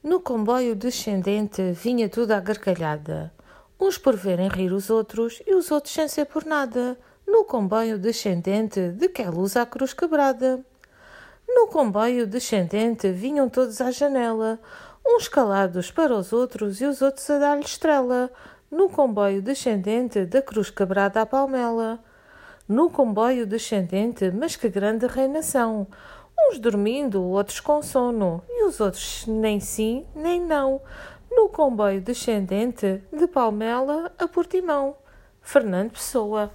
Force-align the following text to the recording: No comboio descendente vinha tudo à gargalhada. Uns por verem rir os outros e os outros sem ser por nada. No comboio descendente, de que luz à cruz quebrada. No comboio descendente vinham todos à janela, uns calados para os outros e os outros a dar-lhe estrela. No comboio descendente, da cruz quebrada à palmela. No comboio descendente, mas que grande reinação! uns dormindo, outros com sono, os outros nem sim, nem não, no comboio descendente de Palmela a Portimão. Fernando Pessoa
No 0.00 0.20
comboio 0.20 0.76
descendente 0.76 1.72
vinha 1.72 2.08
tudo 2.08 2.30
à 2.30 2.38
gargalhada. 2.38 3.32
Uns 3.80 3.98
por 3.98 4.14
verem 4.14 4.46
rir 4.46 4.72
os 4.72 4.90
outros 4.90 5.42
e 5.44 5.52
os 5.52 5.72
outros 5.72 5.92
sem 5.92 6.06
ser 6.06 6.26
por 6.26 6.44
nada. 6.44 6.96
No 7.26 7.44
comboio 7.44 7.98
descendente, 7.98 8.90
de 8.90 9.08
que 9.08 9.24
luz 9.24 9.56
à 9.56 9.66
cruz 9.66 9.92
quebrada. 9.92 10.64
No 11.48 11.66
comboio 11.66 12.28
descendente 12.28 13.10
vinham 13.10 13.48
todos 13.48 13.80
à 13.80 13.90
janela, 13.90 14.60
uns 15.04 15.26
calados 15.26 15.90
para 15.90 16.14
os 16.14 16.32
outros 16.32 16.80
e 16.80 16.84
os 16.84 17.02
outros 17.02 17.28
a 17.28 17.38
dar-lhe 17.40 17.64
estrela. 17.64 18.30
No 18.70 18.88
comboio 18.88 19.42
descendente, 19.42 20.24
da 20.24 20.40
cruz 20.40 20.70
quebrada 20.70 21.22
à 21.22 21.26
palmela. 21.26 21.98
No 22.68 22.88
comboio 22.88 23.44
descendente, 23.44 24.30
mas 24.30 24.54
que 24.54 24.68
grande 24.68 25.08
reinação! 25.08 25.88
uns 26.46 26.58
dormindo, 26.58 27.22
outros 27.22 27.60
com 27.60 27.82
sono, 27.82 28.42
os 28.68 28.80
outros 28.80 29.24
nem 29.26 29.58
sim, 29.58 30.06
nem 30.14 30.40
não, 30.40 30.80
no 31.30 31.48
comboio 31.48 32.00
descendente 32.00 33.02
de 33.12 33.26
Palmela 33.26 34.12
a 34.18 34.28
Portimão. 34.28 34.96
Fernando 35.40 35.92
Pessoa 35.92 36.52